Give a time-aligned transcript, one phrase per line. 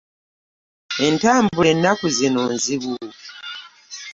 [1.07, 2.93] Entambula ennaku zino nzibu.